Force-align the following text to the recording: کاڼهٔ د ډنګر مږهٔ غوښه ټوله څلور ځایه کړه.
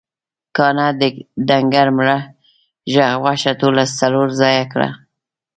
کاڼهٔ 0.57 0.89
د 1.01 1.03
ډنګر 1.47 1.87
مږهٔ 1.97 2.19
غوښه 3.23 3.51
ټوله 3.59 3.83
څلور 3.99 4.27
ځایه 4.41 4.63
کړه. 4.73 4.89